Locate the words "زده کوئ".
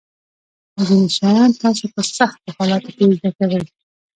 3.17-3.61